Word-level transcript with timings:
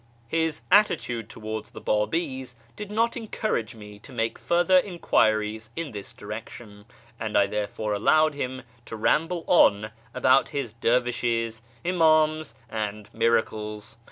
His 0.29 0.61
attitude 0.71 1.29
towards 1.29 1.69
the 1.69 1.79
Babis 1.79 2.55
did 2.75 2.89
not 2.89 3.15
encourage 3.15 3.75
me 3.75 3.99
to 3.99 4.11
make 4.11 4.39
further 4.39 4.79
enquiries 4.79 5.69
in 5.75 5.91
this 5.91 6.11
direction, 6.11 6.85
and 7.19 7.37
I 7.37 7.45
therefore 7.45 7.93
allowed 7.93 8.33
him 8.33 8.63
to 8.85 8.95
ramble 8.95 9.43
on 9.45 9.91
about 10.11 10.49
his 10.49 10.73
dervishes, 10.73 11.61
inicams, 11.85 12.55
and 12.67 13.13
miracles. 13.13 13.97